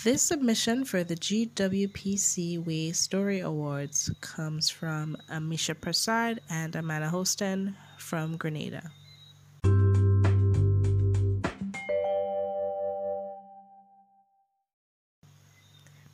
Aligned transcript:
This 0.00 0.22
submission 0.22 0.84
for 0.84 1.04
the 1.04 1.14
GWPC 1.14 2.64
Way 2.64 2.90
Story 2.92 3.38
Awards 3.38 4.10
comes 4.20 4.68
from 4.68 5.16
Amisha 5.30 5.78
Prasad 5.80 6.40
and 6.50 6.74
Amanda 6.74 7.08
Hostin 7.08 7.76
from 7.98 8.36
Grenada. 8.36 8.90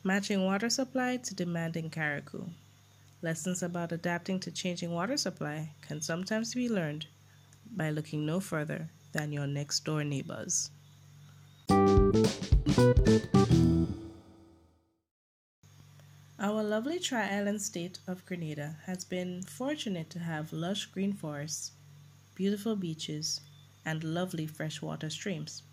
Matching 0.03 0.43
water 0.43 0.69
supply 0.69 1.17
to 1.17 1.33
demand 1.33 1.75
in 1.75 1.89
Carriacou. 1.89 2.47
Lessons 3.23 3.63
about 3.63 3.91
adapting 3.91 4.39
to 4.41 4.51
changing 4.51 4.91
water 4.91 5.17
supply 5.17 5.73
can 5.81 5.99
sometimes 6.01 6.53
be 6.53 6.69
learned 6.69 7.07
by 7.71 7.89
looking 7.89 8.23
no 8.23 8.39
further 8.39 8.89
than 9.13 9.31
your 9.31 9.47
next 9.47 9.83
door 9.85 10.03
neighbors. 10.03 10.69
Our 16.39 16.63
lovely 16.63 16.99
tri 16.99 17.27
island 17.27 17.61
state 17.61 17.99
of 18.07 18.25
Grenada 18.25 18.77
has 18.85 19.03
been 19.03 19.43
fortunate 19.43 20.09
to 20.11 20.19
have 20.19 20.53
lush 20.53 20.85
green 20.85 21.11
forests, 21.11 21.71
beautiful 22.35 22.77
beaches, 22.77 23.41
and 23.83 24.01
lovely 24.03 24.47
freshwater 24.47 25.09
streams. 25.09 25.63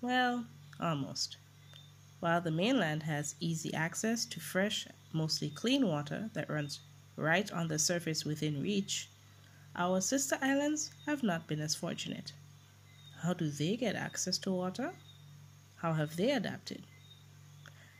Well, 0.00 0.44
almost. 0.78 1.38
While 2.20 2.40
the 2.40 2.52
mainland 2.52 3.02
has 3.02 3.34
easy 3.40 3.74
access 3.74 4.24
to 4.26 4.38
fresh, 4.38 4.86
mostly 5.12 5.50
clean 5.50 5.88
water 5.88 6.30
that 6.34 6.48
runs 6.48 6.78
right 7.16 7.50
on 7.50 7.66
the 7.66 7.80
surface 7.80 8.24
within 8.24 8.62
reach, 8.62 9.08
our 9.74 10.00
sister 10.00 10.38
islands 10.40 10.90
have 11.06 11.24
not 11.24 11.48
been 11.48 11.60
as 11.60 11.74
fortunate. 11.74 12.32
How 13.22 13.34
do 13.34 13.50
they 13.50 13.76
get 13.76 13.96
access 13.96 14.38
to 14.38 14.52
water? 14.52 14.92
How 15.82 15.94
have 15.94 16.14
they 16.14 16.30
adapted? 16.30 16.84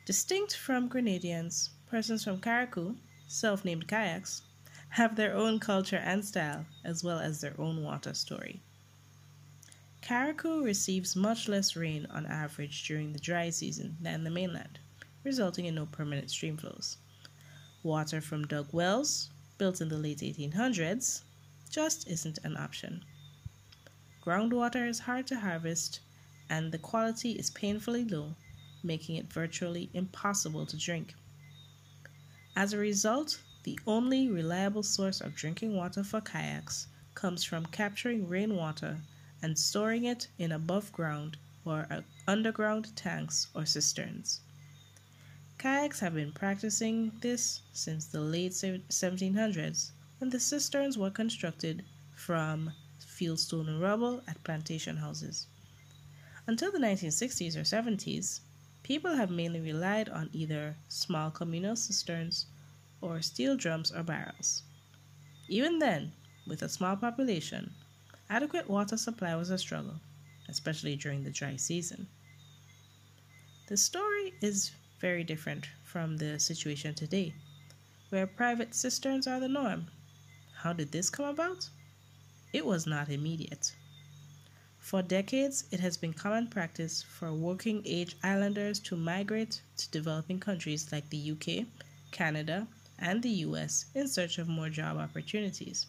Distinct 0.05 0.57
from 0.57 0.89
Grenadians, 0.89 1.71
persons 1.89 2.23
from 2.23 2.41
Carriacou, 2.41 2.95
self 3.27 3.65
named 3.65 3.89
kayaks, 3.89 4.43
have 4.91 5.17
their 5.17 5.35
own 5.35 5.59
culture 5.59 5.97
and 5.97 6.25
style, 6.25 6.65
as 6.85 7.03
well 7.03 7.19
as 7.19 7.41
their 7.41 7.61
own 7.61 7.83
water 7.83 8.15
story. 8.15 8.61
Carriacou 10.01 10.63
receives 10.65 11.17
much 11.17 11.49
less 11.49 11.75
rain 11.75 12.07
on 12.09 12.25
average 12.25 12.87
during 12.87 13.13
the 13.13 13.19
dry 13.19 13.51
season 13.51 13.97
than 14.01 14.23
the 14.23 14.31
mainland, 14.31 14.79
resulting 15.25 15.65
in 15.65 15.75
no 15.75 15.87
permanent 15.87 16.31
stream 16.31 16.57
flows. 16.57 16.99
Water 17.83 18.21
from 18.21 18.47
dug 18.47 18.69
wells, 18.73 19.31
built 19.59 19.81
in 19.81 19.89
the 19.89 19.99
late 19.99 20.21
1800s, 20.21 21.23
just 21.69 22.07
isn't 22.07 22.39
an 22.45 22.57
option. 22.57 23.05
Groundwater 24.25 24.89
is 24.89 25.01
hard 25.01 25.27
to 25.27 25.41
harvest 25.41 25.99
and 26.49 26.73
the 26.73 26.79
quality 26.79 27.33
is 27.33 27.51
painfully 27.51 28.05
low, 28.05 28.35
making 28.83 29.17
it 29.17 29.33
virtually 29.33 29.91
impossible 29.95 30.67
to 30.67 30.77
drink. 30.77 31.15
As 32.55 32.73
a 32.73 32.79
result, 32.79 33.41
the 33.65 33.79
only 33.87 34.29
reliable 34.29 34.83
source 34.83 35.21
of 35.21 35.35
drinking 35.35 35.75
water 35.75 36.03
for 36.03 36.21
kayaks 36.21 36.89
comes 37.15 37.45
from 37.45 37.67
capturing 37.67 38.29
rainwater 38.29 39.01
and 39.41 39.59
storing 39.59 40.05
it 40.05 40.29
in 40.39 40.53
above 40.53 40.93
ground 40.93 41.37
or 41.65 41.87
uh, 41.91 42.01
underground 42.27 42.95
tanks 42.97 43.47
or 43.55 43.65
cisterns. 43.65 44.41
Kayaks 45.59 46.01
have 46.01 46.15
been 46.15 46.33
practicing 46.33 47.13
this 47.21 47.61
since 47.73 48.07
the 48.07 48.21
late 48.21 48.53
1700s 48.53 49.91
when 50.19 50.31
the 50.31 50.41
cisterns 50.41 50.99
were 50.99 51.11
constructed 51.11 51.85
from 52.15 52.73
fieldstone 53.01 53.69
and 53.69 53.81
rubble 53.81 54.23
at 54.27 54.43
plantation 54.43 54.97
houses. 54.97 55.47
Until 56.47 56.73
the 56.73 56.79
1960s 56.79 57.57
or 57.57 57.61
70s, 57.61 58.41
people 58.83 59.15
have 59.15 59.31
mainly 59.31 59.61
relied 59.61 60.09
on 60.09 60.31
either 60.33 60.77
small 60.89 61.31
communal 61.31 61.77
cisterns 61.77 62.47
or 63.01 63.23
steel 63.23 63.57
drums 63.57 63.93
or 63.93 64.03
barrels. 64.03 64.63
Even 65.49 65.79
then, 65.79 66.13
with 66.47 66.63
a 66.63 66.69
small 66.69 66.97
population, 66.97 67.73
adequate 68.31 68.69
water 68.69 68.97
supply 68.97 69.35
was 69.35 69.51
a 69.51 69.59
struggle, 69.59 70.01
especially 70.49 70.97
during 70.97 71.25
the 71.25 71.31
dry 71.31 71.57
season. 71.57 72.07
The 73.69 73.77
story 73.77 74.35
is 74.41 74.73
very 75.01 75.25
different 75.25 75.69
from 75.85 76.17
the 76.17 76.39
situation 76.39 76.95
today, 76.95 77.35
where 78.11 78.27
private 78.27 78.75
cisterns 78.75 79.27
are 79.27 79.41
the 79.41 79.49
norm 79.49 79.87
how 80.63 80.73
did 80.73 80.93
this 80.93 81.11
come 81.11 81.27
about? 81.27 81.69
It 82.53 82.65
was 82.65 82.87
not 82.87 83.09
immediate. 83.09 83.73
For 84.83 85.01
decades, 85.01 85.65
it 85.71 85.81
has 85.81 85.97
been 85.97 86.13
common 86.13 86.49
practice 86.49 87.03
for 87.03 87.33
working 87.33 87.83
age 87.87 88.17
islanders 88.23 88.79
to 88.81 88.97
migrate 88.97 89.63
to 89.79 89.89
developing 89.91 90.41
countries 90.41 90.93
like 90.93 91.09
the 91.09 91.31
UK, 91.31 91.67
Canada, 92.11 92.67
and 92.99 93.23
the 93.23 93.31
US 93.47 93.87
in 93.95 94.09
search 94.09 94.37
of 94.39 94.49
more 94.49 94.69
job 94.69 94.99
opportunities. 94.99 95.87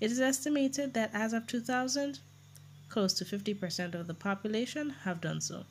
It 0.00 0.12
is 0.12 0.20
estimated 0.20 0.94
that 0.94 1.10
as 1.12 1.32
of 1.32 1.46
2000, 1.46 2.20
close 2.88 3.14
to 3.14 3.24
50% 3.24 3.94
of 3.94 4.06
the 4.06 4.14
population 4.14 4.90
have 4.90 5.20
done 5.20 5.40
so. 5.40 5.64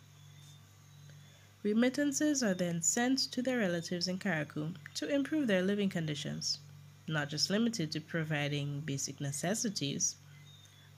Remittances 1.61 2.43
are 2.43 2.55
then 2.55 2.81
sent 2.81 3.19
to 3.31 3.41
their 3.41 3.59
relatives 3.59 4.07
in 4.07 4.17
Carriacou 4.17 4.75
to 4.95 5.07
improve 5.07 5.47
their 5.47 5.61
living 5.61 5.89
conditions 5.89 6.57
not 7.07 7.27
just 7.29 7.49
limited 7.49 7.91
to 7.91 7.99
providing 7.99 8.79
basic 8.79 9.19
necessities, 9.19 10.15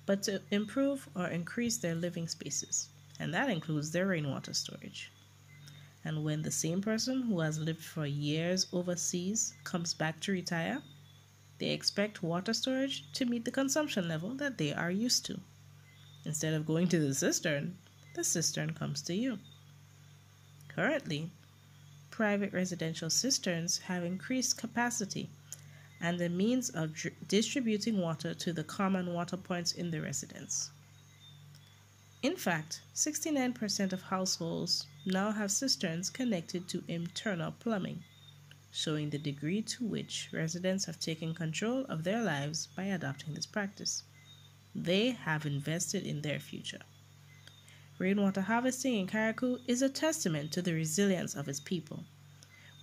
but 0.05 0.23
to 0.23 0.41
improve 0.51 1.09
or 1.16 1.27
increase 1.27 1.77
their 1.77 1.95
living 1.95 2.27
spaces, 2.27 2.89
and 3.19 3.33
that 3.33 3.49
includes 3.49 3.91
their 3.91 4.07
rainwater 4.07 4.53
storage. 4.53 5.11
And 6.03 6.23
when 6.23 6.43
the 6.43 6.51
same 6.51 6.81
person 6.81 7.23
who 7.23 7.39
has 7.39 7.57
lived 7.57 7.83
for 7.83 8.05
years 8.05 8.67
overseas 8.71 9.55
comes 9.63 9.94
back 9.94 10.19
to 10.21 10.31
retire, 10.31 10.81
they 11.57 11.71
expect 11.71 12.21
water 12.21 12.53
storage 12.53 13.11
to 13.13 13.25
meet 13.25 13.45
the 13.45 13.51
consumption 13.51 14.07
level 14.07 14.35
that 14.35 14.57
they 14.57 14.73
are 14.73 14.91
used 14.91 15.25
to. 15.25 15.39
Instead 16.25 16.53
of 16.53 16.65
going 16.65 16.88
to 16.89 16.99
the 16.99 17.13
cistern, 17.13 17.77
the 18.13 18.23
cistern 18.23 18.73
comes 18.73 19.01
to 19.03 19.15
you. 19.15 19.39
Currently, 20.67 21.31
private 22.11 22.53
residential 22.53 23.09
cisterns 23.09 23.79
have 23.79 24.03
increased 24.03 24.57
capacity 24.57 25.29
and 26.01 26.19
the 26.19 26.29
means 26.29 26.69
of 26.69 26.94
distributing 27.28 28.00
water 28.00 28.33
to 28.33 28.53
the 28.53 28.63
common 28.63 29.13
water 29.13 29.38
points 29.38 29.72
in 29.72 29.91
the 29.91 30.01
residence. 30.01 30.69
In 32.22 32.35
fact, 32.35 32.81
69% 32.95 33.94
of 33.94 34.01
households 34.01 34.88
now 35.06 35.31
have 35.31 35.51
cisterns 35.51 36.09
connected 36.09 36.67
to 36.69 36.83
internal 36.88 37.51
plumbing, 37.51 38.03
showing 38.72 39.09
the 39.09 39.17
degree 39.17 39.61
to 39.61 39.85
which 39.85 40.29
residents 40.33 40.85
have 40.85 41.00
taken 41.00 41.33
control 41.33 41.85
of 41.85 42.03
their 42.03 42.23
lives 42.23 42.67
by 42.75 42.85
adopting 42.85 43.33
this 43.33 43.45
practice. 43.45 44.03
They 44.73 45.12
have 45.12 45.45
invested 45.45 46.03
in 46.03 46.22
their 46.22 46.39
future. 46.39 46.81
Rainwater 47.97 48.41
harvesting 48.41 48.95
in 48.95 49.07
Carriacou 49.07 49.62
is 49.67 49.81
a 49.81 49.89
testament 49.89 50.51
to 50.51 50.62
the 50.62 50.73
resilience 50.73 51.35
of 51.35 51.47
its 51.47 51.59
people 51.59 52.03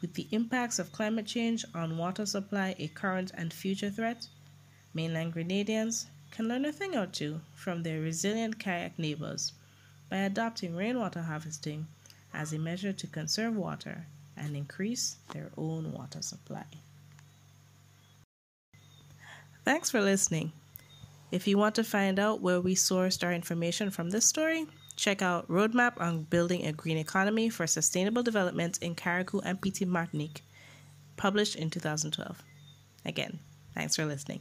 with 0.03 0.15
the 0.15 0.27
impacts 0.33 0.79
of 0.79 0.93
climate 0.93 1.27
change 1.27 1.65
on 1.75 1.97
water 1.97 2.27
supply 2.27 2.75
a 2.79 2.89
current 2.89 3.31
and 3.35 3.53
future 3.53 3.89
threat, 3.89 4.27
mainland 4.93 5.33
Grenadians 5.33 6.07
can 6.33 6.49
learn 6.49 6.65
a 6.65 6.73
thing 6.73 6.97
or 6.97 7.07
two 7.07 7.41
from 7.55 7.83
their 7.83 8.01
resilient 8.01 8.59
kayak 8.59 8.99
neighbors 8.99 9.53
by 10.11 10.17
adopting 10.17 10.75
rainwater 10.77 11.23
harvesting 11.23 11.87
as 12.35 12.53
a 12.53 12.59
measure 12.59 12.93
to 12.93 13.07
conserve 13.07 13.55
water 13.55 14.05
and 14.37 14.57
increase 14.57 15.17
their 15.33 15.51
own 15.57 15.93
water 15.93 16.21
supply. 16.21 16.65
Thanks 19.65 19.91
for 19.91 20.01
listening. 20.01 20.53
If 21.31 21.47
you 21.47 21.57
want 21.57 21.77
to 21.77 21.85
find 21.85 22.19
out 22.19 22.41
where 22.41 22.61
we 22.61 22.75
sourced 22.75 23.25
our 23.25 23.33
information 23.33 23.91
from 23.91 24.11
this 24.11 24.27
story, 24.27 24.67
Check 24.97 25.23
out 25.23 25.49
Roadmap 25.49 26.01
on 26.01 26.25
Building 26.25 26.67
a 26.67 26.73
Green 26.73 26.99
Economy 26.99 27.49
for 27.49 27.67
Sustainable 27.67 28.23
Development 28.23 28.79
in 28.79 28.95
Carriacou 28.95 29.41
and 29.45 29.61
Petite 29.61 29.89
Martinique, 29.89 30.43
published 31.17 31.57
in 31.57 31.71
2012. 31.71 32.43
Again, 33.05 33.39
thanks 33.75 33.97
for 33.97 34.05
listening. 34.05 34.41